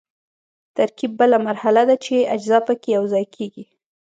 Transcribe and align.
ترکیب 0.75 1.11
بله 1.19 1.37
مرحله 1.47 1.81
ده 1.89 1.95
چې 2.05 2.15
اجزا 2.35 2.59
پکې 2.67 2.89
یوځای 2.97 3.25
کیږي. 3.35 3.65